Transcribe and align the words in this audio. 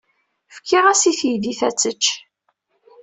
Fkiɣ-as 0.55 1.03
i 1.09 1.13
teydit 1.19 1.61
ad 1.67 1.75
tečč. 1.77 2.05